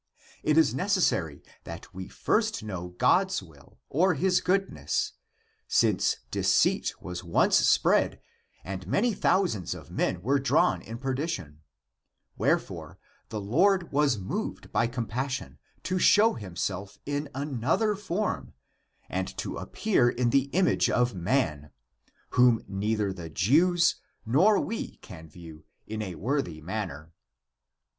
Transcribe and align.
It 0.41 0.57
is 0.57 0.73
necessary 0.73 1.43
that 1.63 1.93
we 1.93 2.07
first 2.07 2.63
know 2.63 2.87
God's 2.87 3.43
will 3.43 3.77
or 3.87 4.15
his 4.15 4.41
good 4.41 4.73
ness, 4.73 5.11
since 5.67 6.17
deceit 6.31 6.99
was 7.03 7.23
once 7.23 7.57
spread 7.57 8.19
and 8.63 8.87
many 8.87 9.13
thou 9.13 9.45
sands 9.45 9.75
of 9.75 9.91
men 9.91 10.23
were 10.23 10.39
drawn 10.39 10.81
in 10.81 10.97
perdition, 10.97 11.61
wherefore 12.35 12.97
the 13.29 13.39
Lord 13.39 13.91
was 13.91 14.17
moved 14.17 14.71
by 14.71 14.87
compassion 14.87 15.59
to 15.83 15.99
show 15.99 16.33
him 16.33 16.55
self 16.55 16.97
in 17.05 17.29
another 17.35 17.93
form 17.95 18.53
and 19.07 19.27
to 19.37 19.57
appear 19.57 20.09
in 20.09 20.31
the 20.31 20.45
image 20.45 20.89
of 20.89 21.13
man, 21.13 21.69
whom 22.31 22.63
neither 22.67 23.13
the 23.13 23.29
Jews 23.29 23.97
nor 24.25 24.57
w^e 24.57 24.99
can 25.01 25.29
view 25.29 25.63
in 25.85 26.01
a 26.01 26.15
worthy 26.15 26.59
manner. 26.59 27.13